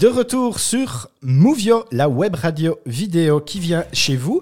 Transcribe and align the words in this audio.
De 0.00 0.08
retour 0.08 0.60
sur 0.60 1.10
Movio, 1.22 1.84
la 1.92 2.08
web 2.08 2.34
radio 2.34 2.78
vidéo 2.86 3.40
qui 3.40 3.60
vient 3.60 3.84
chez 3.92 4.16
vous. 4.16 4.40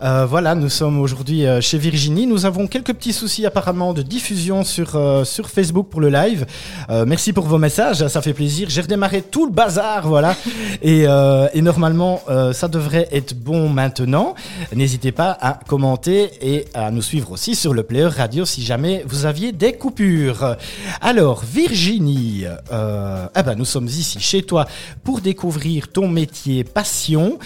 Euh, 0.00 0.26
voilà, 0.26 0.54
nous 0.54 0.68
sommes 0.68 1.00
aujourd'hui 1.00 1.44
euh, 1.44 1.60
chez 1.60 1.76
Virginie. 1.76 2.28
Nous 2.28 2.46
avons 2.46 2.68
quelques 2.68 2.92
petits 2.92 3.12
soucis 3.12 3.46
apparemment 3.46 3.92
de 3.94 4.02
diffusion 4.02 4.62
sur, 4.62 4.94
euh, 4.94 5.24
sur 5.24 5.50
Facebook 5.50 5.88
pour 5.88 6.00
le 6.00 6.08
live. 6.08 6.46
Euh, 6.88 7.04
merci 7.04 7.32
pour 7.32 7.46
vos 7.46 7.58
messages, 7.58 8.06
ça 8.06 8.22
fait 8.22 8.32
plaisir. 8.32 8.70
J'ai 8.70 8.82
redémarré 8.82 9.22
tout 9.22 9.44
le 9.44 9.50
bazar, 9.50 10.06
voilà. 10.06 10.36
Et, 10.82 11.02
et 11.02 11.62
normalement, 11.62 12.22
ça 12.52 12.68
devrait 12.68 13.08
être 13.12 13.34
bon 13.34 13.68
maintenant. 13.68 14.34
N'hésitez 14.74 15.12
pas 15.12 15.36
à 15.38 15.58
commenter 15.66 16.30
et 16.40 16.64
à 16.72 16.90
nous 16.90 17.02
suivre 17.02 17.32
aussi 17.32 17.54
sur 17.54 17.74
le 17.74 17.82
player 17.82 18.06
radio 18.06 18.46
si 18.46 18.62
jamais 18.62 19.04
vous 19.06 19.26
aviez 19.26 19.52
des 19.52 19.74
coupures. 19.74 20.56
Alors, 21.02 21.42
Virginie, 21.44 22.44
eh 22.70 23.42
ben, 23.42 23.54
nous 23.56 23.66
sommes 23.66 23.86
ici 23.86 24.18
chez 24.20 24.42
toi 24.42 24.66
pour 25.04 25.20
découvrir 25.20 25.88
ton 25.88 26.08
métier 26.08 26.19
passion. 26.64 27.38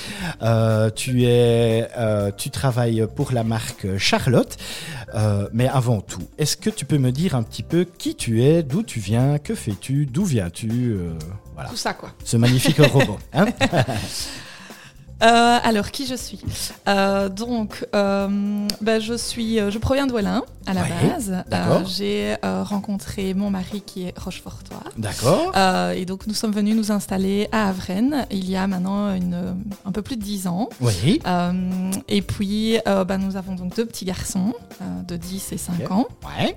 Euh, 0.42 0.90
tu, 0.90 1.24
es, 1.24 1.88
euh, 1.96 2.30
tu 2.36 2.50
travailles 2.50 3.06
pour 3.14 3.32
la 3.32 3.44
marque 3.44 3.98
Charlotte. 3.98 4.56
Euh, 5.14 5.48
mais 5.52 5.68
avant 5.68 6.00
tout, 6.00 6.22
est-ce 6.38 6.56
que 6.56 6.70
tu 6.70 6.84
peux 6.84 6.98
me 6.98 7.12
dire 7.12 7.34
un 7.34 7.42
petit 7.42 7.62
peu 7.62 7.84
qui 7.84 8.14
tu 8.16 8.42
es, 8.42 8.62
d'où 8.62 8.82
tu 8.82 8.98
viens, 9.00 9.38
que 9.38 9.54
fais-tu, 9.54 10.06
d'où 10.06 10.24
viens-tu 10.24 10.96
Voilà, 11.54 11.68
Tout 11.70 11.76
ça, 11.76 11.94
quoi. 11.94 12.10
ce 12.24 12.36
magnifique 12.36 12.78
robot. 12.78 13.18
Hein 13.32 13.46
Euh, 15.24 15.58
alors, 15.62 15.90
qui 15.90 16.06
je 16.06 16.14
suis 16.14 16.38
Euh, 16.86 17.28
Donc, 17.28 17.86
euh, 17.94 18.28
ben, 18.80 19.00
je 19.00 19.14
suis, 19.14 19.56
je 19.58 19.78
proviens 19.78 20.06
de 20.06 20.12
Wellin 20.12 20.42
à 20.66 20.74
la 20.74 20.82
Ouais, 20.82 20.88
base. 21.10 21.44
J'ai 21.86 22.36
rencontré 22.42 23.32
mon 23.34 23.50
mari 23.50 23.82
qui 23.84 24.04
est 24.04 24.18
Rochefortois. 24.18 24.82
D'accord. 24.98 25.52
Et 25.94 26.04
donc, 26.04 26.26
nous 26.26 26.34
sommes 26.34 26.52
venus 26.52 26.76
nous 26.76 26.92
installer 26.92 27.48
à 27.52 27.68
Avrennes 27.68 28.26
il 28.30 28.48
y 28.50 28.56
a 28.56 28.66
maintenant 28.66 29.14
une, 29.14 29.56
un 29.84 29.92
peu 29.92 30.02
plus 30.02 30.16
de 30.16 30.22
10 30.22 30.46
ans. 30.46 30.68
Oui. 30.80 31.20
Et 32.08 32.22
puis, 32.22 32.78
ben, 32.84 33.18
nous 33.18 33.36
avons 33.36 33.54
donc 33.54 33.74
deux 33.76 33.86
petits 33.86 34.04
garçons 34.04 34.52
de 35.08 35.16
10 35.16 35.52
et 35.52 35.58
5 35.58 35.74
Ok. 35.84 35.90
ans. 35.90 36.06
Ouais. 36.38 36.56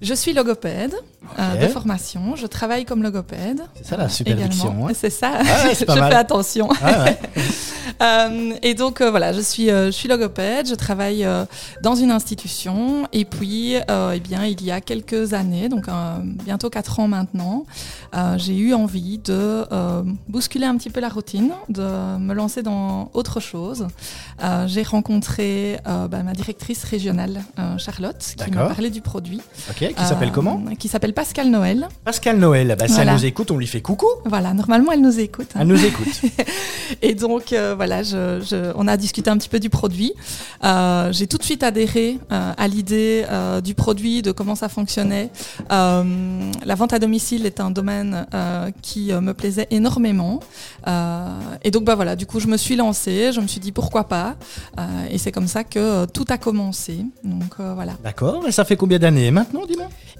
Je 0.00 0.14
suis 0.14 0.32
logopède 0.32 0.94
euh, 1.38 1.56
de 1.56 1.68
formation. 1.68 2.34
Je 2.36 2.46
travaille 2.46 2.84
comme 2.84 3.02
logopède. 3.02 3.62
C'est 3.74 3.86
ça 3.86 3.96
la 3.96 4.08
également. 4.26 4.86
hein. 4.88 4.92
C'est 4.94 5.10
ça. 5.10 5.40
ouais, 5.40 5.74
pas 5.86 5.94
je 5.96 6.00
fais 6.00 6.14
attention. 6.14 6.68
Ah 6.82 7.04
ouais. 7.04 7.18
Euh, 8.02 8.54
et 8.62 8.72
donc 8.72 9.02
euh, 9.02 9.10
voilà, 9.10 9.32
je 9.34 9.40
suis, 9.40 9.70
euh, 9.70 9.86
je 9.86 9.90
suis 9.90 10.08
logopède, 10.08 10.66
je 10.66 10.74
travaille 10.74 11.26
dans 11.82 11.94
une 11.94 12.10
institution 12.10 13.06
et 13.12 13.26
puis 13.26 13.76
euh, 13.90 14.12
eh 14.14 14.20
bien 14.20 14.46
il 14.46 14.62
y 14.64 14.70
a 14.70 14.80
quelques 14.80 15.34
années, 15.34 15.68
donc 15.68 15.84
bientôt 16.44 16.70
quatre 16.70 16.98
ans 17.00 17.08
maintenant, 17.08 17.66
j'ai 18.36 18.56
eu 18.56 18.72
envie 18.72 19.18
de 19.18 19.66
euh, 19.70 20.02
bousculer 20.28 20.64
un 20.64 20.76
petit 20.78 20.88
peu 20.88 21.00
la 21.00 21.10
routine, 21.10 21.50
de 21.68 22.16
me 22.18 22.32
lancer 22.32 22.62
dans 22.62 23.10
autre 23.12 23.38
chose. 23.40 23.86
J'ai 24.66 24.82
rencontré 24.82 25.78
bah, 25.84 26.22
ma 26.22 26.32
directrice 26.32 26.84
régionale 26.84 27.42
Charlotte 27.76 28.34
qui 28.42 28.50
m'a 28.50 28.66
parlé 28.66 28.88
du 28.88 29.02
produit. 29.02 29.42
Ok, 29.68 29.89
qui 29.94 30.04
s'appelle 30.04 30.28
Euh, 30.28 30.32
comment 30.32 30.62
Qui 30.78 30.88
s'appelle 30.88 31.12
Pascal 31.14 31.48
Noël. 31.50 31.88
Pascal 32.04 32.38
Noël. 32.38 32.76
Bah, 32.78 32.86
si 32.88 32.94
Voilà. 32.94 33.12
elle 33.12 33.16
nous 33.18 33.24
écoute, 33.26 33.50
on 33.50 33.56
lui 33.58 33.66
fait 33.66 33.80
coucou. 33.80 34.06
Voilà, 34.24 34.52
normalement 34.54 34.92
elle 34.92 35.00
nous 35.02 35.18
écoute. 35.20 35.48
hein. 35.54 35.60
Elle 35.62 35.68
nous 35.68 35.84
écoute. 35.84 36.08
Et 37.02 37.14
donc 37.14 37.52
euh, 37.52 37.74
voilà, 37.76 38.02
je, 38.02 38.40
je- 38.48 38.72
on 38.76 38.86
a 38.88 38.96
discuté 38.96 39.30
un 39.30 39.36
petit 39.36 39.48
peu 39.48 39.60
du 39.60 39.70
produit. 39.70 40.12
Euh, 40.64 41.12
J'ai 41.12 41.26
tout 41.26 41.38
de 41.38 41.42
suite 41.44 41.62
adhéré 41.62 42.18
à 42.30 42.68
l'idée 42.68 43.24
du 43.64 43.74
produit, 43.74 44.22
de 44.22 44.32
comment 44.32 44.54
ça 44.54 44.68
fonctionnait. 44.68 45.30
La 45.70 46.74
vente 46.76 46.92
à 46.92 46.98
domicile 46.98 47.46
est 47.46 47.60
un 47.60 47.70
domaine 47.70 48.26
qui 48.82 49.12
me 49.12 49.32
plaisait 49.32 49.66
énormément. 49.70 50.40
Et 51.62 51.70
donc 51.70 51.84
bah 51.84 51.94
voilà, 51.94 52.16
du 52.16 52.26
coup 52.26 52.40
je 52.40 52.46
me 52.46 52.56
suis 52.56 52.76
lancée, 52.76 53.32
je 53.32 53.40
me 53.40 53.46
suis 53.46 53.60
dit 53.60 53.72
pourquoi 53.72 54.04
pas. 54.04 54.36
Et 55.10 55.18
c'est 55.18 55.32
comme 55.32 55.46
ça 55.48 55.64
que 55.64 56.06
tout 56.06 56.24
a 56.28 56.38
commencé. 56.38 57.04
Donc 57.24 57.54
euh, 57.60 57.74
voilà. 57.74 57.92
D'accord. 58.02 58.46
Et 58.46 58.52
ça 58.52 58.64
fait 58.64 58.76
combien 58.76 58.98
d'années 58.98 59.30
maintenant, 59.30 59.66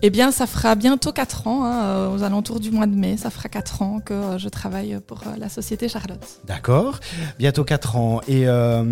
Eh 0.03 0.09
bien, 0.09 0.31
ça 0.33 0.47
fera 0.47 0.75
bientôt 0.77 1.13
4 1.13 1.47
ans, 1.47 1.65
hein, 1.65 1.85
euh, 1.85 2.15
aux 2.15 2.23
alentours 2.23 2.59
du 2.59 2.71
mois 2.71 2.87
de 2.87 2.95
mai, 2.95 3.19
ça 3.19 3.29
fera 3.29 3.51
4 3.51 3.83
ans 3.83 4.01
que 4.01 4.15
euh, 4.15 4.39
je 4.39 4.49
travaille 4.49 4.99
pour 5.07 5.19
euh, 5.27 5.37
la 5.39 5.51
société 5.51 5.89
Charlotte. 5.89 6.25
D'accord. 6.47 7.01
Bientôt 7.39 7.65
4 7.65 7.97
ans. 7.97 8.21
Et, 8.27 8.49
euh, 8.49 8.83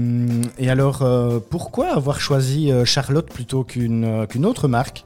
et 0.58 0.68
alors, 0.68 1.00
euh, 1.00 1.38
pourquoi 1.38 1.94
avoir 1.94 2.20
choisi 2.20 2.70
Charlotte 2.84 3.28
plutôt 3.32 3.64
qu'une 3.64 4.26
qu'une 4.26 4.44
autre 4.44 4.68
marque? 4.68 5.04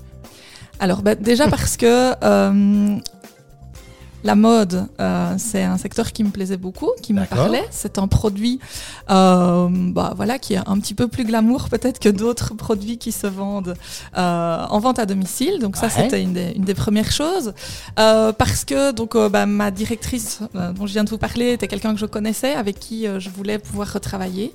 Alors 0.80 1.02
bah, 1.02 1.14
déjà 1.14 1.46
parce 1.46 1.76
que 1.76 2.12
euh, 2.24 2.96
la 4.24 4.34
mode, 4.36 4.86
euh, 5.00 5.34
c'est 5.38 5.62
un 5.64 5.76
secteur 5.78 6.12
qui 6.12 6.22
me 6.24 6.30
plaisait 6.30 6.56
beaucoup, 6.56 6.90
qui 7.02 7.12
me 7.12 7.24
parlait. 7.24 7.64
C'est 7.70 7.98
un 7.98 8.08
produit 8.08 8.60
euh, 9.10 9.68
bah, 9.70 10.12
voilà, 10.16 10.38
qui 10.38 10.54
est 10.54 10.60
un 10.66 10.78
petit 10.78 10.94
peu 10.94 11.08
plus 11.08 11.24
glamour 11.24 11.68
peut-être 11.68 11.98
que 11.98 12.08
d'autres 12.08 12.54
produits 12.54 12.98
qui 12.98 13.10
se 13.12 13.26
vendent 13.26 13.74
euh, 14.16 14.64
en 14.68 14.78
vente 14.78 14.98
à 14.98 15.06
domicile. 15.06 15.58
Donc 15.60 15.76
ça, 15.76 15.86
Ouais. 15.86 15.92
c'était 15.96 16.22
une 16.22 16.32
des, 16.32 16.52
une 16.56 16.64
des 16.64 16.74
premières 16.74 17.10
choses. 17.10 17.52
Parce 17.96 18.64
que 18.64 18.92
donc, 18.92 19.16
bah, 19.16 19.46
ma 19.46 19.70
directrice 19.70 20.40
dont 20.54 20.86
je 20.86 20.92
viens 20.92 21.04
de 21.04 21.10
vous 21.10 21.18
parler 21.18 21.52
était 21.52 21.68
quelqu'un 21.68 21.92
que 21.92 22.00
je 22.00 22.06
connaissais, 22.06 22.54
avec 22.54 22.78
qui 22.78 23.06
je 23.18 23.30
voulais 23.30 23.58
pouvoir 23.58 23.92
retravailler 23.92 24.54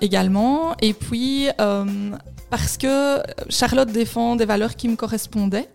également. 0.00 0.74
Et 0.80 0.92
puis... 0.92 1.48
parce 2.56 2.76
que 2.76 3.20
Charlotte 3.48 3.90
défend 3.90 4.36
des 4.36 4.44
valeurs 4.44 4.76
qui 4.76 4.86
me 4.88 4.94
correspondaient. 4.94 5.68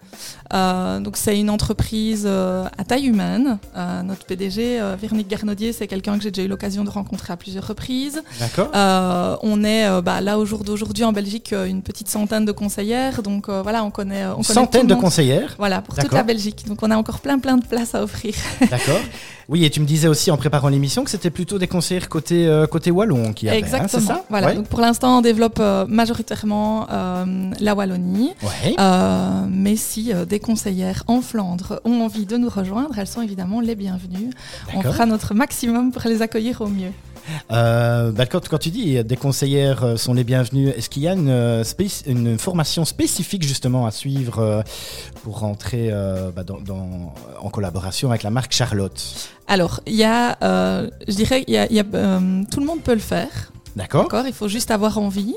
Euh, 0.53 0.99
donc 0.99 1.17
c'est 1.17 1.37
une 1.37 1.49
entreprise 1.49 2.23
euh, 2.25 2.65
à 2.77 2.83
taille 2.85 3.05
humaine. 3.05 3.59
Euh, 3.75 4.01
notre 4.01 4.25
PDG, 4.25 4.79
Véronique 4.99 5.27
Garnaudier, 5.27 5.73
c'est 5.73 5.87
quelqu'un 5.87 6.17
que 6.17 6.23
j'ai 6.23 6.31
déjà 6.31 6.45
eu 6.45 6.47
l'occasion 6.47 6.85
de 6.85 6.89
rencontrer 6.89 7.33
à 7.33 7.37
plusieurs 7.37 7.67
reprises. 7.67 8.21
D'accord. 8.39 8.69
On 9.43 9.63
est 9.65 10.01
bah, 10.01 10.21
là 10.21 10.39
au 10.39 10.45
jour 10.45 10.63
d'aujourd'hui 10.63 11.03
en 11.03 11.11
Belgique 11.11 11.53
une 11.53 11.81
petite 11.81 12.07
centaine 12.07 12.45
de 12.45 12.53
conseillères. 12.53 13.23
Donc 13.23 13.49
voilà, 13.49 13.83
on 13.83 13.91
connaît, 13.91 14.25
on 14.25 14.29
Une 14.29 14.33
connaît 14.35 14.45
tout 14.45 14.53
centaine 14.53 14.87
le 14.87 14.95
de 14.95 15.01
conseillères. 15.01 15.55
Voilà, 15.57 15.81
pour 15.81 15.95
toute 15.95 16.13
la 16.13 16.23
Belgique. 16.23 16.63
Donc 16.65 16.81
on 16.81 16.91
a 16.91 16.95
encore 16.95 17.19
plein 17.19 17.39
plein 17.39 17.57
de 17.57 17.65
places 17.65 17.93
à 17.93 18.01
offrir. 18.03 18.35
D'accord. 18.71 19.01
Oui, 19.49 19.65
et 19.65 19.69
tu 19.71 19.79
me 19.79 19.85
disais 19.85 20.07
aussi 20.07 20.29
en 20.29 20.37
préparant 20.37 20.69
l'émission 20.69 21.03
que 21.03 21.09
c'était 21.09 21.31
plutôt 21.31 21.57
des 21.57 21.67
conseillères 21.67 22.07
côté, 22.07 22.65
côté 22.71 22.91
Wallon 22.91 23.33
qui 23.33 23.49
avaient. 23.49 23.57
hein, 23.57 23.59
Exactement. 23.59 23.89
c'est 23.89 24.07
ça? 24.07 24.23
Voilà. 24.29 24.47
Ouais. 24.47 24.55
Donc 24.55 24.67
pour 24.67 24.79
l'instant, 24.79 25.17
on 25.17 25.21
développe 25.21 25.59
euh, 25.59 25.85
euh, 26.91 27.51
la 27.59 27.75
Wallonie. 27.75 28.31
Ouais. 28.43 28.75
Euh, 28.79 29.45
mais 29.49 29.75
si 29.75 30.11
euh, 30.13 30.25
des 30.25 30.39
conseillères 30.39 31.03
en 31.07 31.21
Flandre 31.21 31.81
ont 31.85 32.01
envie 32.01 32.25
de 32.25 32.37
nous 32.37 32.49
rejoindre, 32.49 32.97
elles 32.97 33.07
sont 33.07 33.21
évidemment 33.21 33.59
les 33.61 33.75
bienvenues. 33.75 34.31
On 34.73 34.81
fera 34.81 35.05
notre 35.05 35.33
maximum 35.33 35.91
pour 35.91 36.01
les 36.05 36.21
accueillir 36.21 36.61
au 36.61 36.67
mieux. 36.67 36.91
Euh, 37.51 38.11
bah, 38.11 38.25
quand, 38.25 38.47
quand 38.47 38.57
tu 38.57 38.69
dis 38.71 39.03
des 39.03 39.17
conseillères 39.17 39.99
sont 39.99 40.13
les 40.15 40.23
bienvenues, 40.23 40.69
est-ce 40.69 40.89
qu'il 40.89 41.03
y 41.03 41.07
a 41.07 41.13
une, 41.13 42.37
formation 42.39 42.85
spécifique 42.85 43.43
justement 43.43 43.85
à 43.85 43.91
suivre 43.91 44.39
euh, 44.39 44.61
pour 45.23 45.39
rentrer 45.39 45.89
euh, 45.91 46.31
bah, 46.35 46.43
dans, 46.43 46.59
dans- 46.59 47.13
en 47.39 47.49
collaboration 47.49 48.09
avec 48.09 48.23
la 48.23 48.31
marque 48.31 48.53
Charlotte? 48.53 48.99
Alors, 49.47 49.81
il 49.85 49.95
y 49.95 50.03
a, 50.03 50.37
je 51.07 51.15
dirais, 51.15 51.43
y 51.47 51.57
a, 51.57 51.71
y 51.71 51.79
a, 51.79 51.83
tout 51.83 52.59
le 52.59 52.65
monde 52.65 52.81
peut 52.81 52.93
le 52.93 52.99
faire. 52.99 53.51
D'accord 53.75 54.09
il 54.25 54.33
faut 54.33 54.47
juste 54.47 54.71
avoir 54.71 54.97
envie, 54.97 55.35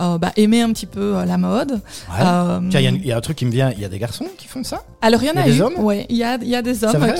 euh, 0.00 0.18
bah, 0.18 0.32
aimer 0.36 0.62
un 0.62 0.72
petit 0.72 0.86
peu 0.86 1.16
euh, 1.16 1.24
la 1.24 1.38
mode. 1.38 1.72
Ouais. 1.72 2.20
Euh, 2.20 2.60
il 2.62 2.72
y 2.72 2.86
a 2.86 2.90
y, 2.90 3.12
un 3.12 3.20
truc 3.20 3.36
qui 3.36 3.44
me 3.44 3.50
vient, 3.50 3.70
il 3.72 3.80
y 3.80 3.84
a 3.84 3.88
des 3.88 3.98
garçons 3.98 4.26
qui 4.36 4.48
font 4.48 4.64
ça? 4.64 4.82
Alors 5.00 5.22
il 5.22 5.26
y 5.26 5.30
en 5.30 5.34
y 5.34 5.38
a 5.38 5.42
a, 5.42 5.48
eu, 5.48 5.62
ouais, 5.78 6.06
il 6.08 6.16
y 6.16 6.24
a, 6.24 6.38
il 6.40 6.48
y 6.48 6.56
a 6.56 6.62
des 6.62 6.84
hommes 6.84 6.96
vrai, 6.96 7.14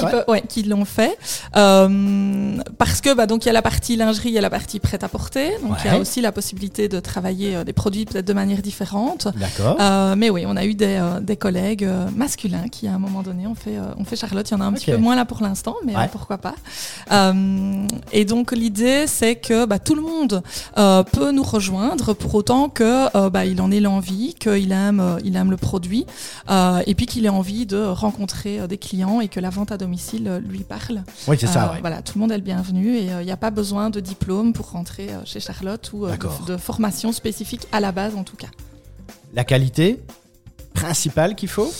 qui, 0.48 0.60
ouais. 0.62 0.68
l'ont 0.68 0.84
fait, 0.84 1.16
parce 1.52 3.00
que 3.00 3.14
bah, 3.14 3.26
donc 3.26 3.44
il 3.44 3.48
y 3.48 3.50
a 3.50 3.52
la 3.52 3.62
partie 3.62 3.96
lingerie, 3.96 4.30
il 4.30 4.34
y 4.34 4.38
a 4.38 4.42
la 4.42 4.50
partie 4.50 4.80
prêt 4.80 5.02
à 5.02 5.08
porter, 5.08 5.50
donc 5.62 5.76
il 5.84 5.90
y 5.90 5.94
a 5.94 5.98
aussi 5.98 6.20
la 6.20 6.32
possibilité 6.32 6.88
de 6.88 7.00
travailler 7.00 7.64
des 7.64 7.72
produits 7.72 8.04
peut-être 8.04 8.26
de 8.26 8.32
manière 8.32 8.62
différente. 8.62 9.28
D'accord. 9.36 9.76
Mais 10.16 10.30
oui, 10.30 10.44
on 10.46 10.56
a 10.56 10.64
eu 10.64 10.74
des, 10.74 11.00
des 11.22 11.36
collègues 11.36 11.88
masculins 12.14 12.68
qui, 12.70 12.88
à 12.88 12.94
un 12.94 12.98
moment 12.98 13.22
donné, 13.22 13.46
ont 13.46 13.54
fait, 13.54 13.78
ont 13.96 14.04
fait 14.04 14.16
Charlotte. 14.16 14.48
Il 14.50 14.54
y 14.54 14.56
en 14.56 14.60
a 14.60 14.64
un 14.64 14.72
petit 14.72 14.90
peu 14.90 14.96
moins 14.96 15.16
là 15.16 15.24
pour 15.24 15.42
l'instant, 15.42 15.76
mais 15.84 15.94
pourquoi 16.10 16.38
pas. 16.38 16.54
Et 18.12 18.24
donc, 18.24 18.52
l'idée, 18.52 19.06
c'est 19.06 19.36
que 19.36 19.64
bah, 19.64 19.78
tout 19.78 19.94
le 19.94 20.02
monde 20.02 20.42
euh, 20.76 21.02
peut 21.02 21.32
nous 21.32 21.42
rejoindre 21.42 22.14
pour 22.14 22.34
autant 22.34 22.68
que 22.68 23.16
euh, 23.16 23.30
bah, 23.30 23.44
il 23.46 23.60
en 23.60 23.70
ait 23.70 23.80
l'envie, 23.80 24.34
qu'il 24.34 24.72
aime, 24.72 25.00
euh, 25.00 25.18
il 25.24 25.36
aime 25.36 25.50
le 25.50 25.56
produit, 25.56 26.06
et 26.86 26.94
puis 26.94 27.06
qu'il 27.06 27.26
ait 27.26 27.30
envie 27.30 27.66
de 27.66 27.82
rencontrer 27.84 28.66
des 28.68 28.78
clients 28.78 29.20
et 29.20 29.28
que 29.28 29.40
la 29.40 29.50
vente 29.50 29.72
à 29.72 29.76
domicile 29.76 30.42
lui 30.46 30.60
parle. 30.60 31.02
oui, 31.26 31.36
c'est 31.38 31.46
ça, 31.46 31.72
ouais. 31.72 31.80
Voilà, 31.80 32.02
tout 32.02 32.14
le 32.16 32.20
monde 32.20 32.32
est 32.32 32.36
le 32.36 32.42
bienvenu 32.42 32.96
et 32.96 33.06
il 33.06 33.24
n'y 33.24 33.30
a 33.30 33.36
pas 33.36 33.50
besoin 33.50 33.90
de 33.90 34.00
diplôme 34.00 34.52
pour 34.52 34.70
rentrer 34.70 35.08
chez 35.24 35.40
Charlotte 35.40 35.90
ou 35.92 36.06
de, 36.06 36.46
de 36.46 36.56
formation 36.56 37.12
spécifique 37.12 37.66
à 37.72 37.80
la 37.80 37.92
base 37.92 38.14
en 38.16 38.24
tout 38.24 38.36
cas. 38.36 38.48
La 39.34 39.44
qualité 39.44 40.00
principale 40.74 41.34
qu'il 41.34 41.48
faut? 41.48 41.72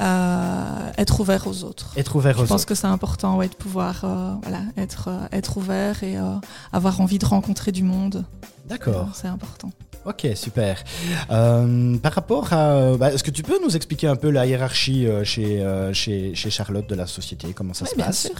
Euh, 0.00 0.90
être 0.98 1.20
ouvert 1.20 1.46
aux 1.46 1.64
autres. 1.64 1.92
Être 1.96 2.16
ouvert 2.16 2.36
Je 2.38 2.42
aux 2.42 2.46
pense 2.46 2.60
autres. 2.62 2.66
que 2.66 2.74
c'est 2.74 2.86
important 2.86 3.36
ouais, 3.36 3.48
de 3.48 3.54
pouvoir 3.54 4.00
euh, 4.04 4.34
voilà, 4.42 4.60
être, 4.76 5.08
euh, 5.08 5.26
être 5.32 5.56
ouvert 5.56 6.02
et 6.02 6.16
avoir 6.72 7.00
envie 7.00 7.18
de 7.18 7.26
rencontrer 7.26 7.72
du 7.72 7.82
monde. 7.82 8.24
D'accord. 8.68 9.08
C'est 9.14 9.28
important. 9.28 9.70
Ok, 10.04 10.26
super. 10.34 10.82
Euh, 11.30 11.96
par 11.98 12.12
rapport 12.14 12.52
à, 12.52 12.96
bah, 12.96 13.12
est-ce 13.12 13.22
que 13.22 13.30
tu 13.30 13.44
peux 13.44 13.60
nous 13.64 13.76
expliquer 13.76 14.08
un 14.08 14.16
peu 14.16 14.30
la 14.30 14.46
hiérarchie 14.46 15.06
euh, 15.06 15.22
chez, 15.22 15.60
euh, 15.62 15.92
chez 15.92 16.34
chez 16.34 16.50
Charlotte 16.50 16.88
de 16.88 16.96
la 16.96 17.06
société, 17.06 17.52
comment 17.52 17.72
ça 17.72 17.84
Oui, 17.84 17.90
se 17.92 17.94
bien 17.96 18.06
passe? 18.06 18.22
sûr. 18.22 18.34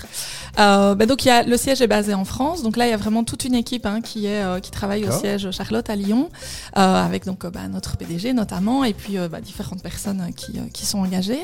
Bah, 0.56 1.06
donc 1.06 1.25
il 1.25 1.28
y 1.28 1.31
a, 1.31 1.44
le 1.44 1.56
siège 1.56 1.81
est 1.81 1.87
basé 1.87 2.14
en 2.14 2.25
France, 2.25 2.64
donc 2.64 2.76
là 2.76 2.87
il 2.87 2.90
y 2.90 2.93
a 2.93 2.96
vraiment 2.96 3.22
toute 3.22 3.44
une 3.44 3.54
équipe 3.54 3.87
hein, 3.87 4.00
qui 4.00 4.26
est 4.26 4.43
qui 4.60 4.72
travaille 4.72 5.06
au 5.06 5.12
siège 5.12 5.52
Charlotte 5.52 5.88
à 5.88 5.94
Lyon, 5.94 6.31
avec 6.72 7.26
donc 7.26 7.46
bah, 7.46 7.69
notre 7.70 7.96
PDG 7.96 8.32
notamment, 8.32 8.82
et 8.82 8.93
puis 8.93 9.16
bah, 9.31 9.40
différentes 9.40 9.84
personnes 9.84 10.31
qui, 10.37 10.58
qui 10.72 10.84
sont 10.84 10.99
engagées. 10.99 11.42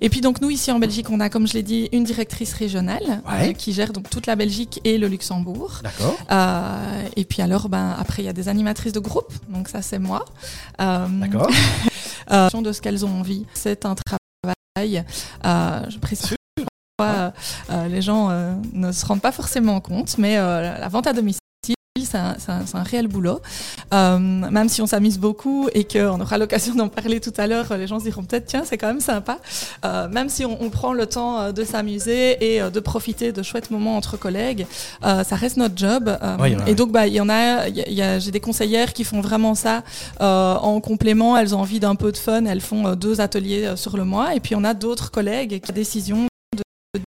Et 0.00 0.08
puis 0.08 0.20
donc 0.20 0.40
nous 0.40 0.50
ici 0.50 0.70
en 0.72 0.78
Belgique, 0.78 1.08
on 1.10 1.20
a 1.20 1.28
comme 1.28 1.46
je 1.46 1.52
l'ai 1.54 1.62
dit 1.62 1.88
une 1.92 2.04
directrice 2.04 2.52
régionale 2.54 3.22
Ouais. 3.26 3.50
euh, 3.50 3.52
qui 3.52 3.72
gère 3.72 3.92
donc 3.92 4.10
toute 4.10 4.26
la 4.26 4.36
Belgique 4.36 4.80
et 4.84 4.98
le 4.98 5.06
Luxembourg. 5.08 5.80
D'accord. 5.82 6.16
Euh, 6.30 7.02
et 7.16 7.24
puis 7.24 7.42
alors, 7.42 7.68
ben, 7.68 7.94
après, 7.98 8.22
il 8.22 8.26
y 8.26 8.28
a 8.28 8.32
des 8.32 8.48
animatrices 8.48 8.92
de 8.92 9.00
groupe, 9.00 9.32
donc 9.48 9.68
ça 9.68 9.82
c'est 9.82 9.98
moi. 9.98 10.24
Euh, 10.80 11.06
D'accord. 11.08 11.48
euh, 12.30 12.46
en 12.46 12.50
fonction 12.50 12.62
de 12.62 12.72
ce 12.72 12.80
qu'elles 12.80 13.04
ont 13.04 13.20
envie. 13.20 13.46
C'est 13.54 13.84
un 13.86 13.94
travail. 13.94 15.04
Je 15.88 15.98
précise. 15.98 16.34
euh, 17.00 17.30
les 17.88 18.00
gens 18.02 18.30
euh, 18.30 18.54
ne 18.72 18.92
se 18.92 19.04
rendent 19.06 19.20
pas 19.20 19.32
forcément 19.32 19.80
compte, 19.80 20.18
mais 20.18 20.36
euh, 20.38 20.78
la 20.78 20.88
vente 20.88 21.06
à 21.06 21.12
domicile, 21.12 21.40
c'est 22.12 22.76
un, 22.76 22.82
réel 22.82 23.08
boulot. 23.08 23.40
Euh, 23.92 24.18
même 24.18 24.68
si 24.68 24.82
on 24.82 24.86
s'amuse 24.86 25.18
beaucoup 25.18 25.68
et 25.74 25.84
qu'on 25.84 26.20
aura 26.20 26.38
l'occasion 26.38 26.74
d'en 26.74 26.88
parler 26.88 27.20
tout 27.20 27.32
à 27.36 27.46
l'heure, 27.46 27.66
les 27.76 27.86
gens 27.86 27.98
se 27.98 28.04
diront 28.04 28.24
peut-être 28.24 28.46
tiens 28.46 28.62
c'est 28.64 28.78
quand 28.78 28.86
même 28.86 29.00
sympa. 29.00 29.38
Euh, 29.84 30.08
même 30.08 30.28
si 30.28 30.44
on, 30.44 30.62
on 30.62 30.70
prend 30.70 30.92
le 30.92 31.06
temps 31.06 31.40
euh, 31.40 31.52
de 31.52 31.64
s'amuser 31.64 32.54
et 32.54 32.60
de 32.60 32.80
profiter 32.80 33.32
de 33.32 33.42
chouettes 33.42 33.70
moments 33.70 33.96
entre 33.96 34.16
collègues, 34.16 34.66
euh, 35.04 35.24
ça 35.24 35.36
reste 35.36 35.56
notre 35.56 35.76
job. 35.76 36.16
Ouais. 36.40 36.56
Et 36.66 36.74
donc 36.74 36.92
bah 36.92 37.06
il 37.06 37.14
y 37.14 37.20
en 37.20 37.28
a, 37.28 37.68
j'ai 38.18 38.30
des 38.30 38.40
conseillères 38.40 38.92
qui 38.92 39.04
font 39.04 39.20
vraiment 39.20 39.54
ça 39.54 39.82
en 40.20 40.80
complément. 40.80 41.36
Elles 41.36 41.54
ont 41.54 41.60
envie 41.60 41.80
d'un 41.80 41.94
peu 41.94 42.12
de 42.12 42.16
fun, 42.16 42.44
elles 42.44 42.60
font 42.60 42.94
deux 42.94 43.20
ateliers 43.20 43.72
sur 43.76 43.96
le 43.96 44.04
mois. 44.04 44.34
Et 44.34 44.40
puis 44.40 44.54
on 44.54 44.64
a 44.64 44.74
d'autres 44.74 45.10
collègues 45.10 45.60
qui 45.60 45.70
ont 45.70 45.74
décision 45.74 46.31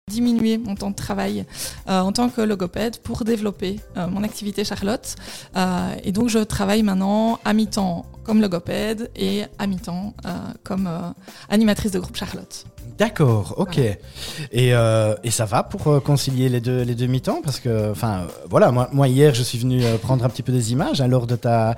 diminuer 0.08 0.58
mon 0.58 0.74
temps 0.76 0.90
de 0.90 0.94
travail 0.94 1.44
euh, 1.88 2.00
en 2.00 2.12
tant 2.12 2.28
que 2.28 2.40
logopède 2.40 2.98
pour 2.98 3.24
développer 3.24 3.80
euh, 3.96 4.06
mon 4.06 4.22
activité 4.22 4.62
Charlotte. 4.64 5.16
Euh, 5.56 5.94
et 6.04 6.12
donc 6.12 6.28
je 6.28 6.38
travaille 6.38 6.82
maintenant 6.82 7.40
à 7.44 7.52
mi-temps 7.52 8.06
comme 8.22 8.40
logopède 8.40 9.10
et 9.16 9.42
à 9.58 9.66
mi-temps 9.66 10.14
euh, 10.24 10.30
comme 10.62 10.86
euh, 10.86 11.10
animatrice 11.48 11.90
de 11.90 11.98
groupe 11.98 12.14
Charlotte. 12.16 12.64
D'accord, 12.98 13.54
ok. 13.56 13.78
Et, 13.78 13.98
euh, 14.74 15.14
et 15.24 15.30
ça 15.32 15.46
va 15.46 15.62
pour 15.64 15.88
euh, 15.88 15.98
concilier 15.98 16.48
les 16.48 16.60
deux, 16.60 16.82
les 16.82 16.94
deux 16.94 17.06
mi-temps? 17.06 17.40
Parce 17.42 17.58
que, 17.58 17.90
enfin, 17.90 18.20
euh, 18.20 18.26
voilà, 18.50 18.70
moi, 18.70 18.88
moi 18.92 19.08
hier, 19.08 19.34
je 19.34 19.42
suis 19.42 19.58
venu 19.58 19.82
euh, 19.82 19.96
prendre 19.96 20.24
un 20.24 20.28
petit 20.28 20.42
peu 20.42 20.52
des 20.52 20.70
images 20.72 21.00
hein, 21.00 21.08
lors 21.08 21.26
de, 21.26 21.34
ta, 21.34 21.74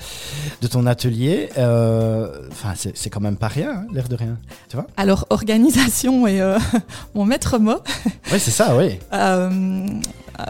de 0.61 0.67
ton 0.67 0.87
atelier. 0.87 1.49
Euh, 1.57 2.41
Enfin, 2.51 2.75
c'est 2.77 2.97
c'est 2.97 3.11
quand 3.11 3.21
même 3.21 3.37
pas 3.37 3.49
rien, 3.49 3.71
hein, 3.71 3.87
l'air 3.93 4.09
de 4.09 4.17
rien. 4.17 4.39
Tu 4.69 4.77
vois? 4.77 4.87
Alors 4.97 5.27
organisation 5.31 6.27
est 6.27 6.41
euh, 6.41 6.59
mon 7.15 7.25
maître 7.25 7.59
mot. 7.59 7.79
Oui, 8.33 8.39
c'est 8.41 8.51
ça, 8.51 8.77
oui. 8.77 8.99
Euh, 9.13 9.87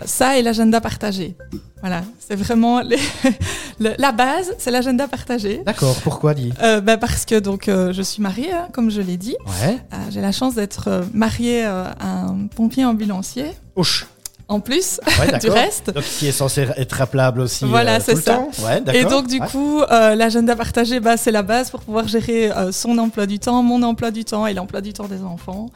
ça 0.06 0.38
et 0.38 0.42
l'agenda 0.42 0.80
partagé. 0.80 1.36
Voilà, 1.80 2.02
c'est 2.18 2.36
vraiment 2.36 2.80
les- 2.80 2.96
le- 3.78 3.94
la 3.98 4.12
base, 4.12 4.54
c'est 4.58 4.70
l'agenda 4.70 5.06
partagé. 5.06 5.60
D'accord, 5.66 5.94
pourquoi 6.02 6.32
dit 6.32 6.52
Euh, 6.62 6.80
bah, 6.80 6.96
parce 6.96 7.26
que 7.26 7.38
donc 7.38 7.68
euh, 7.68 7.92
je 7.92 8.00
suis 8.00 8.22
mariée, 8.22 8.52
hein, 8.52 8.68
comme 8.72 8.90
je 8.90 9.02
l'ai 9.02 9.18
dit. 9.18 9.36
Ouais. 9.62 9.76
J'ai 10.10 10.22
la 10.22 10.32
chance 10.32 10.54
d'être 10.54 11.04
mariée 11.12 11.64
à 11.64 11.94
un 12.00 12.46
pompier 12.56 12.86
ambulancier. 12.86 13.46
Ouch. 13.76 14.06
En 14.46 14.60
plus 14.60 15.00
Ouais, 15.18 15.38
du 15.40 15.48
reste. 15.48 15.90
Donc, 15.94 16.04
qui 16.04 16.26
est 16.26 16.32
censé 16.32 16.66
être 16.76 16.92
rappelable 16.92 17.40
aussi 17.40 17.64
Voilà, 17.64 17.94
euh, 17.94 18.00
c'est 18.04 18.12
tout 18.12 18.18
le 18.18 18.22
ça. 18.22 18.34
temps 18.34 18.50
Ouais. 18.62 18.82
Et 18.94 19.04
donc 19.04 19.26
du 19.26 19.40
Ouais. 19.40 19.46
coup, 19.48 19.80
euh, 19.80 20.14
l'agenda 20.14 20.54
partagé, 20.54 21.00
bah, 21.00 21.16
c'est 21.16 21.30
la 21.30 21.42
base 21.42 21.70
pour 21.70 21.80
pouvoir 21.80 22.06
gérer 22.08 22.50
euh, 22.52 22.70
son 22.70 22.98
emploi 22.98 23.24
du 23.26 23.38
temps, 23.38 23.62
mon 23.62 23.82
emploi 23.82 24.10
du 24.10 24.24
temps 24.24 24.46
et 24.46 24.52
l'emploi 24.52 24.80
du 24.82 24.92
temps 24.92 25.06
des 25.08 25.22
enfants. 25.22 25.70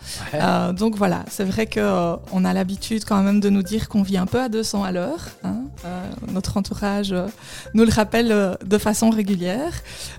Donc 0.72 0.96
voilà, 0.96 1.24
c'est 1.30 1.44
vrai 1.44 1.66
euh, 1.80 2.16
on 2.32 2.44
a 2.44 2.52
l'habitude 2.52 3.04
quand 3.06 3.22
même 3.22 3.40
de 3.40 3.48
nous 3.48 3.62
dire 3.62 3.88
qu'on 3.88 4.02
vit 4.02 4.18
un 4.18 4.26
peu 4.26 4.40
à 4.40 4.48
200 4.48 4.84
à 4.84 4.92
l'heure. 4.92 5.28
hein. 5.44 5.56
Euh, 5.84 6.10
notre 6.32 6.56
entourage 6.56 7.12
euh, 7.12 7.26
nous 7.72 7.84
le 7.84 7.92
rappelle 7.92 8.32
euh, 8.32 8.54
de 8.64 8.78
façon 8.78 9.10
régulière. 9.10 9.72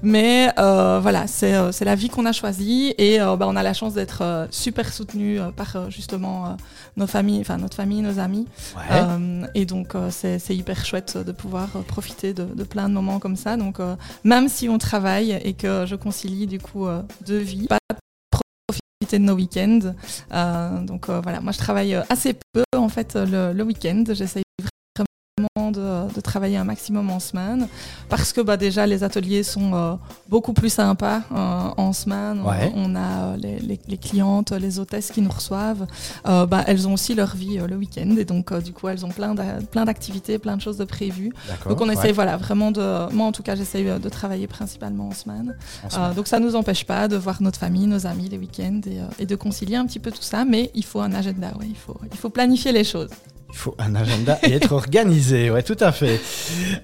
Mais 0.04 0.52
voilà, 0.56 1.28
c'est 1.28 1.72
c'est 1.72 1.86
la 1.86 1.96
vie 1.96 2.10
qu'on 2.10 2.26
a 2.26 2.32
choisie 2.32 2.94
et 2.98 3.20
bah, 3.20 3.46
on 3.48 3.56
a 3.56 3.64
la 3.64 3.74
chance 3.74 3.94
d'être 3.94 4.48
super 4.52 4.92
soutenu 4.94 5.40
par 5.56 5.90
justement 5.90 6.58
nos 6.98 7.08
familles, 7.08 7.42
enfin 7.42 7.58
notre 7.58 7.76
famille, 7.76 8.02
nos 8.02 8.20
amis. 8.20 8.48
Ouais. 8.76 9.50
Et 9.56 9.66
donc 9.66 9.94
c'est 10.12 10.40
c'est 10.40 10.56
hyper 10.56 10.86
chouette 10.86 11.18
de 11.18 11.32
pouvoir 11.32 11.70
profiter 11.88 12.34
de, 12.34 12.44
de 12.44 12.64
plein 12.64 12.90
de 12.90 12.94
moments 12.94 13.20
comme 13.20 13.36
ça. 13.36 13.58
Donc 13.58 13.80
même 14.24 14.48
si 14.50 14.70
on 14.70 14.78
travaille 14.78 15.32
et 15.44 15.54
que 15.54 15.86
je 15.86 15.96
concilie 15.96 16.48
du 16.48 16.60
coup 16.60 16.88
deux 17.26 17.38
vies, 17.38 17.68
pas 17.68 17.80
profiter 18.68 19.20
de 19.20 19.24
nos 19.24 19.34
week-ends. 19.36 19.94
Euh, 20.34 20.82
donc 20.82 21.10
euh, 21.10 21.20
voilà, 21.22 21.42
moi 21.42 21.52
je 21.52 21.58
travaille 21.58 21.96
assez 22.10 22.36
peu 22.54 22.64
en 22.76 22.90
fait 22.90 23.16
le, 23.16 23.54
le 23.54 23.64
week-end. 23.64 24.04
J'essaye 24.12 24.44
vraiment 25.72 26.08
de, 26.08 26.14
de 26.14 26.22
travailler 26.22 26.58
un 26.58 26.64
maximum 26.64 27.10
en 27.10 27.20
semaine 27.20 27.68
parce 28.10 28.34
que 28.34 28.42
bah, 28.42 28.58
déjà 28.58 28.86
les 28.86 29.04
ateliers 29.04 29.44
sont 29.44 29.74
euh, 29.74 29.94
beaucoup 30.28 30.54
plus 30.54 30.70
sympas 30.72 31.22
euh, 31.32 31.70
en 31.78 31.94
semaine. 31.94 32.42
On- 32.44 32.50
Ouais. 32.50 32.72
On, 32.76 32.96
a 32.96 33.00
euh, 33.00 33.38
les, 33.38 33.60
les- 33.60 33.80
les 33.88 33.98
clientes, 33.98 34.52
les 34.52 34.80
hôtesses 34.80 35.12
qui 35.12 35.22
nous 35.22 35.30
reçoivent. 35.30 35.86
Bah, 36.26 36.64
elles 36.68 36.88
ont 36.88 36.94
aussi 36.94 37.14
leur 37.16 37.36
vie 37.36 37.58
le 37.58 37.76
week-end 37.76 38.16
et 38.18 38.26
donc 38.26 38.54
du 38.64 38.72
coup 38.74 38.88
elles 38.88 39.06
ont 39.06 39.10
plein 39.10 39.36
d'a- 39.36 39.60
plein 39.72 39.86
d'activités, 39.86 40.40
plein 40.40 40.56
de 40.58 40.62
choses 40.62 40.78
de 40.78 40.86
prévues. 40.86 41.32
Donc 41.68 41.80
on 41.82 41.88
ouais. 41.88 41.94
essaye 41.94 42.12
voilà 42.12 42.38
vraiment 42.38 42.72
de, 42.72 43.12
moi 43.14 43.28
en 43.28 43.32
tout 43.32 43.44
cas 43.44 43.56
j'essaye 43.56 43.86
de 43.86 44.10
travailler 44.10 44.48
principalement 44.48 45.10
en 45.10 45.12
semaine. 45.14 45.56
En 45.96 46.14
donc 46.14 46.28
ça 46.28 46.40
nous 46.40 46.56
empêche 46.56 46.86
pas 46.86 47.08
de 47.08 47.18
voir 47.18 47.42
notre 47.42 47.60
famille, 47.60 47.86
nos 47.88 48.06
amis 48.08 48.30
les 48.30 48.38
week-ends 48.38 48.82
et, 48.88 49.00
et 49.22 49.26
de 49.26 49.36
concilier 49.36 49.76
un 49.76 49.86
petit 49.86 50.00
peu 50.00 50.12
tout 50.12 50.22
ça, 50.22 50.44
mais 50.46 50.72
il 50.74 50.84
faut 50.86 51.02
un 51.02 51.14
agenda, 51.14 51.48
ouais, 51.60 51.68
il 51.70 51.76
faut 51.78 51.98
il 52.12 52.18
faut 52.18 52.30
planifier 52.30 52.72
les 52.72 52.84
choses. 52.84 53.10
Il 53.52 53.58
faut 53.58 53.76
un 53.80 53.96
agenda 53.96 54.38
et 54.44 54.54
être 54.54 54.72
organisé, 54.72 55.50
ouais, 55.50 55.64
tout 55.64 55.78
à 55.80 55.92
fait. 55.92 56.22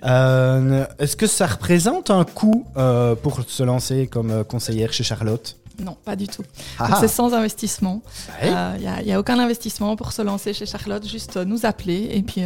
Euh, 0.04 0.86
Est-ce 0.98 1.16
que 1.16 1.28
ça 1.28 1.46
représente 1.46 2.10
un 2.10 2.26
coût 2.26 2.66
euh, 2.76 3.16
pour 3.16 3.40
se 3.48 3.64
lancer 3.64 4.08
comme 4.08 4.32
euh, 4.32 4.44
conseillère 4.44 4.92
chez 4.92 5.04
Charlotte? 5.04 5.56
Non, 5.80 5.96
pas 6.06 6.16
du 6.16 6.28
tout. 6.28 6.44
Ah, 6.80 6.98
C'est 7.00 7.08
sans 7.08 7.34
investissement. 7.34 8.02
ouais. 8.42 8.52
Il 8.80 9.06
n'y 9.06 9.14
a, 9.14 9.20
aucun 9.20 9.38
investissement 9.38 9.96
pour 9.96 10.12
se 10.12 10.22
lancer 10.22 10.54
chez 10.54 10.66
Charlotte, 10.66 11.08
juste 11.08 11.38
nous 11.38 11.66
appeler 11.66 12.10
et 12.14 12.22
puis 12.22 12.44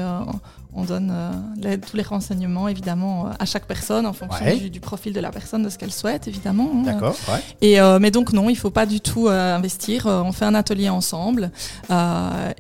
on 0.74 0.84
donne 0.84 1.10
euh, 1.12 1.32
les- 1.58 1.80
tous 1.80 1.98
les 1.98 2.04
renseignements 2.04 2.68
évidemment 2.68 3.28
euh, 3.28 3.32
à 3.40 3.46
chaque 3.46 3.66
personne 3.66 4.06
en 4.06 4.14
fonction 4.14 4.46
Ouais. 4.46 4.56
du, 4.58 4.70
du 4.70 4.80
profil 4.80 5.14
de 5.14 5.20
la 5.20 5.32
personne, 5.32 5.64
de 5.64 5.70
ce 5.70 5.78
qu'elle 5.78 5.92
souhaite 5.92 6.28
évidemment. 6.28 6.70
hein. 6.76 6.84
D'accord, 6.84 7.16
ouais. 7.30 7.40
Et 7.62 7.82
euh, 7.82 7.98
mais 8.00 8.12
donc 8.12 8.34
non, 8.34 8.50
il 8.50 8.56
faut 8.56 8.70
pas 8.70 8.86
du 8.86 9.02
tout 9.02 9.28
investir. 9.30 10.06
On 10.06 10.32
fait 10.32 10.46
un 10.46 10.56
atelier 10.56 10.90
ensemble. 10.90 11.52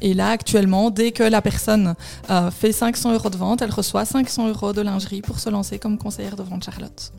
Et 0.02 0.14
là 0.14 0.30
actuellement, 0.30 0.90
dès 0.90 1.12
que 1.12 1.24
la 1.24 1.42
personne 1.42 1.96
fait 2.52 2.72
500 2.72 3.14
euros 3.14 3.30
de 3.30 3.38
vente, 3.38 3.62
elle 3.62 3.72
reçoit 3.72 4.06
500 4.06 4.48
euros 4.50 4.74
de 4.74 4.82
lingerie 4.82 5.22
pour 5.22 5.40
se 5.40 5.50
lancer 5.50 5.80
comme 5.80 5.98
conseillère 5.98 6.36
de 6.36 6.44
vente 6.44 6.64
Charlotte. 6.64 7.12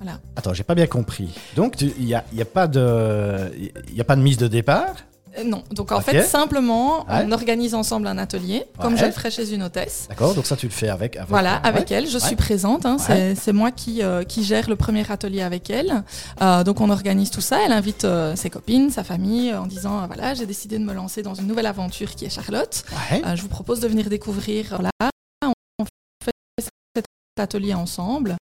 Voilà. 0.00 0.18
Attends, 0.36 0.52
j'ai 0.52 0.64
pas 0.64 0.74
bien 0.74 0.86
compris. 0.88 1.28
Donc, 1.54 1.80
il 1.80 2.04
n'y 2.04 2.14
a, 2.14 2.24
y 2.32 2.42
a, 2.42 2.44
pas 2.44 2.66
de- 2.66 3.52
y 3.94 4.00
a 4.00 4.04
pas 4.04 4.16
de 4.16 4.20
mise 4.22 4.36
de 4.36 4.48
départ 4.48 4.94
non, 5.44 5.62
donc 5.72 5.92
en 5.92 6.00
fait 6.00 6.22
simplement, 6.22 7.00
Ouais. 7.08 7.24
on 7.26 7.32
organise 7.32 7.74
ensemble 7.74 8.06
un 8.06 8.18
atelier, 8.18 8.64
comme 8.80 8.94
Ouais. 8.94 8.98
je 9.00 9.04
le 9.06 9.12
ferais 9.12 9.30
chez 9.30 9.52
une 9.52 9.62
hôtesse. 9.62 10.06
D'accord, 10.08 10.34
donc 10.34 10.46
ça, 10.46 10.56
tu 10.56 10.66
le 10.66 10.72
fais 10.72 10.88
avec. 10.88 11.16
avec 11.16 11.28
Voilà, 11.28 11.56
euh, 11.56 11.60
avec 11.68 11.90
ouais. 11.90 11.96
elle, 11.96 12.06
je 12.08 12.18
suis 12.18 12.36
présente. 12.36 12.86
hein, 12.86 12.96
c'est- 12.98 13.52
moi 13.52 13.70
qui, 13.70 14.02
euh, 14.02 14.22
qui 14.24 14.44
gère 14.44 14.68
le 14.68 14.76
premier 14.76 15.10
atelier 15.10 15.42
avec 15.42 15.68
elle. 15.70 16.02
Euh, 16.40 16.64
donc 16.64 16.80
on 16.80 16.88
organise 16.90 17.30
tout 17.30 17.40
ça. 17.40 17.58
Elle 17.64 17.72
invite 17.72 18.04
euh, 18.04 18.34
ses 18.36 18.50
copines, 18.50 18.90
sa 18.90 19.04
famille, 19.04 19.50
euh, 19.50 19.60
en 19.60 19.66
disant 19.66 20.02
euh, 20.02 20.06
voilà, 20.06 20.34
j'ai 20.34 20.46
décidé 20.46 20.78
de 20.78 20.84
me 20.84 20.92
lancer 20.94 21.22
dans 21.22 21.34
une 21.34 21.46
nouvelle 21.46 21.66
aventure 21.66 22.14
qui 22.14 22.24
est 22.24 22.30
Charlotte. 22.30 22.84
Euh, 23.12 23.36
je 23.36 23.42
vous 23.42 23.48
propose 23.48 23.80
de 23.80 23.88
venir 23.88 24.08
découvrir. 24.08 24.66
Voilà, 24.70 24.90
atelier 27.42 27.74
ensemble. 27.74 28.36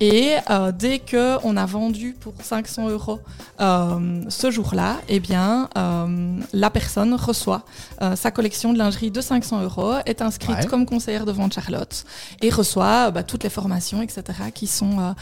Et 0.00 0.32
euh, 0.50 0.72
dès 0.72 0.98
que 0.98 1.36
on 1.44 1.56
a 1.56 1.64
vendu 1.64 2.16
pour 2.18 2.34
500 2.42 2.88
euros 2.88 3.20
euh, 3.60 4.20
ce 4.28 4.50
jour-là, 4.50 4.96
eh 5.08 5.20
bien, 5.20 5.68
euh, 5.78 6.40
la 6.52 6.70
personne 6.70 7.14
reçoit 7.14 7.62
euh, 8.02 8.16
sa 8.16 8.32
collection 8.32 8.72
de 8.72 8.78
lingerie 8.78 9.12
de 9.12 9.20
500 9.20 9.62
euros, 9.62 9.94
est 10.06 10.20
inscrite 10.22 10.56
Ouais. 10.58 10.66
comme 10.66 10.84
conseillère 10.86 11.24
de 11.24 11.32
vente 11.32 11.54
Charlotte 11.54 12.04
et 12.42 12.50
reçoit 12.50 13.10
bah, 13.12 13.22
toutes 13.22 13.44
les 13.44 13.50
formations, 13.50 14.02
etc., 14.02 14.22
qui 14.52 14.66
sont 14.66 15.14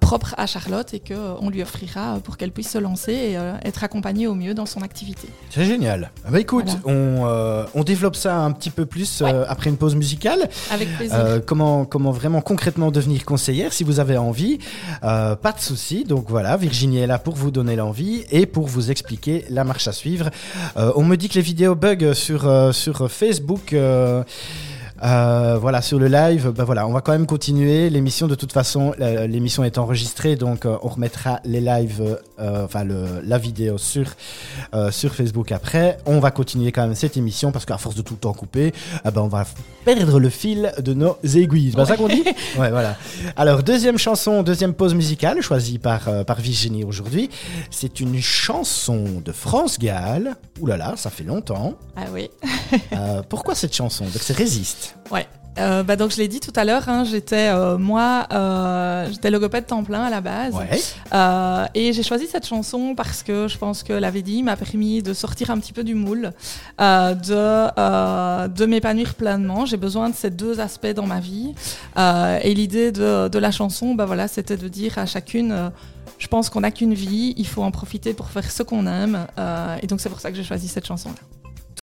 propres 0.00 0.34
à 0.36 0.46
Charlotte 0.46 0.92
et 0.92 1.00
que 1.00 1.14
euh, 1.14 1.34
on 1.40 1.48
lui 1.50 1.62
offrira 1.62 2.18
pour 2.22 2.36
qu'elle 2.36 2.50
puisse 2.52 2.70
se 2.70 2.78
lancer 2.78 3.12
et 3.12 3.38
être 3.64 3.84
accompagnée 3.84 4.26
au 4.26 4.34
mieux 4.34 4.54
dans 4.54 4.66
son 4.66 4.82
activité. 4.82 5.28
C'est 5.50 5.64
génial. 5.64 6.10
Ah 6.26 6.30
bah 6.32 6.40
écoute, 6.40 6.66
Voilà. 6.82 6.98
on, 6.98 7.66
on 7.80 7.84
développe 7.84 8.16
ça 8.16 8.36
un 8.36 8.50
petit 8.52 8.70
peu 8.70 8.84
plus 8.86 9.22
après 9.48 9.70
une 9.70 9.76
pause 9.76 9.94
musicale. 9.94 10.48
Avec 10.70 10.94
plaisir. 10.96 11.40
Comment, 11.46 11.84
comment 11.84 12.10
vraiment 12.10 12.40
concrètement 12.40 12.57
devenir 12.90 13.24
conseillère, 13.24 13.72
si 13.72 13.84
vous 13.84 14.00
avez 14.00 14.16
envie, 14.16 14.58
euh, 15.04 15.36
pas 15.36 15.52
de 15.52 15.60
souci. 15.60 16.04
Donc 16.04 16.26
voilà, 16.28 16.56
Virginie 16.56 16.98
est 16.98 17.06
là 17.06 17.18
pour 17.18 17.34
vous 17.34 17.50
donner 17.50 17.76
l'envie 17.76 18.24
et 18.30 18.46
pour 18.46 18.66
vous 18.66 18.90
expliquer 18.90 19.44
la 19.50 19.64
marche 19.64 19.88
à 19.88 19.92
suivre. 19.92 20.30
Euh, 20.76 20.92
on 20.96 21.04
me 21.04 21.16
dit 21.16 21.28
que 21.28 21.34
les 21.34 21.42
vidéos 21.42 21.74
bug 21.74 22.12
sur, 22.12 22.46
euh, 22.46 22.72
sur 22.72 23.10
Facebook. 23.10 23.74
Euh, 25.02 25.28
euh, 25.38 25.58
voilà, 25.58 25.82
sur 25.82 25.98
le 25.98 26.08
live, 26.08 26.50
ben 26.50 26.64
voilà, 26.64 26.86
on 26.86 26.92
va 26.92 27.00
quand 27.00 27.12
même 27.12 27.26
continuer. 27.26 27.90
L'émission, 27.90 28.26
de 28.26 28.34
toute 28.34 28.52
façon, 28.52 28.92
la- 28.98 29.26
l'émission 29.26 29.64
est 29.64 29.78
enregistrée, 29.78 30.36
donc 30.36 30.66
euh, 30.66 30.76
on 30.82 30.88
remettra 30.88 31.40
les 31.44 31.60
lives, 31.60 32.18
euh, 32.40 32.64
enfin 32.64 32.84
le, 32.84 33.20
la 33.24 33.38
vidéo 33.38 33.78
sur, 33.78 34.06
euh, 34.74 34.90
sur 34.90 35.14
Facebook 35.14 35.52
après. 35.52 35.98
On 36.06 36.18
va 36.20 36.30
continuer 36.30 36.72
quand 36.72 36.82
même 36.86 36.94
cette 36.94 37.16
émission 37.16 37.52
parce 37.52 37.64
qu'à 37.64 37.78
force 37.78 37.94
de 37.96 38.02
tout 38.02 38.14
le 38.14 38.20
temps 38.20 38.32
couper, 38.32 38.72
ben 39.04 39.20
on 39.22 39.28
va 39.28 39.44
perdre 39.84 40.18
le 40.20 40.28
fil 40.30 40.72
de 40.78 40.94
nos 40.94 41.16
aiguilles. 41.24 41.70
C'est 41.70 41.76
pas 41.76 41.86
ça 41.86 41.96
qu'on 41.96 42.08
dit? 42.08 42.24
Ouais, 42.58 42.70
voilà. 42.70 42.96
Alors, 43.36 43.62
deuxième 43.62 43.98
chanson, 43.98 44.42
deuxième 44.42 44.74
pause 44.74 44.94
musicale 44.94 45.40
choisie 45.40 45.78
par, 45.78 46.08
euh, 46.08 46.24
par 46.24 46.40
Virginie 46.40 46.84
aujourd'hui. 46.84 47.30
C'est 47.70 48.00
une 48.00 48.20
chanson 48.20 49.22
de 49.24 49.32
France 49.32 49.78
Gall. 49.78 50.36
Ouh 50.60 50.66
là 50.66 50.76
là, 50.76 50.94
ça 50.96 51.10
fait 51.10 51.24
longtemps. 51.24 51.74
Ah 51.96 52.02
oui. 52.12 52.30
Euh, 52.92 53.22
pourquoi 53.28 53.54
cette 53.54 53.74
chanson? 53.74 54.04
Donc, 54.04 54.20
c'est 54.20 54.36
Résiste. 54.36 54.87
Ouais. 55.10 55.26
Euh, 55.58 55.82
bah 55.82 55.96
donc 55.96 56.12
je 56.12 56.18
l'ai 56.18 56.28
dit 56.28 56.38
tout 56.38 56.52
à 56.54 56.64
l'heure, 56.64 56.88
hein, 56.88 57.02
j'étais 57.02 57.48
euh, 57.48 57.78
moi, 57.78 58.26
euh, 58.32 59.08
j'étais 59.10 59.28
logopède 59.28 59.66
temps 59.66 59.82
plein 59.82 60.04
à 60.04 60.10
la 60.10 60.20
base, 60.20 60.54
Ouais. 60.54 60.80
Euh, 61.12 61.66
et 61.74 61.92
j'ai 61.92 62.04
choisi 62.04 62.28
cette 62.28 62.46
chanson 62.46 62.94
parce 62.94 63.24
que 63.24 63.48
je 63.48 63.58
pense 63.58 63.82
que 63.82 63.92
la 63.92 64.10
VDI 64.12 64.44
m'a 64.44 64.54
permis 64.56 65.02
de 65.02 65.12
sortir 65.12 65.50
un 65.50 65.58
petit 65.58 65.72
peu 65.72 65.82
du 65.82 65.96
moule, 65.96 66.30
euh, 66.80 67.14
de 67.14 68.48
de 68.48 68.66
m'épanouir 68.66 69.14
pleinement. 69.14 69.66
J'ai 69.66 69.76
besoin 69.76 70.10
de 70.10 70.14
ces 70.14 70.30
deux 70.30 70.60
aspects 70.60 70.94
dans 70.94 71.06
ma 71.06 71.18
vie, 71.18 71.54
et 71.96 72.54
l'idée 72.54 72.92
de, 72.92 73.28
de 73.28 73.38
la 73.40 73.50
chanson, 73.50 73.94
bah 73.94 74.06
voilà, 74.06 74.28
c'était 74.28 74.56
de 74.56 74.68
dire 74.68 74.98
à 74.98 75.06
chacune. 75.06 75.72
je 76.18 76.26
pense 76.28 76.50
qu'on 76.50 76.60
n'a 76.60 76.70
qu'une 76.70 76.94
vie, 76.94 77.34
il 77.36 77.46
faut 77.46 77.62
en 77.62 77.72
profiter 77.72 78.14
pour 78.14 78.28
faire 78.28 78.48
ce 78.48 78.62
qu'on 78.62 78.86
aime, 78.86 79.26
et 79.82 79.86
donc 79.88 80.00
c'est 80.00 80.08
pour 80.08 80.20
ça 80.20 80.30
que 80.30 80.36
j'ai 80.36 80.44
choisi 80.44 80.68
cette 80.68 80.86
chanson-là. 80.86 81.37